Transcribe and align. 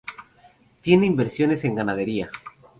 Tiene 0.81 1.05
inversiones 1.05 1.63
en 1.63 1.75
ganadería. 1.75 2.31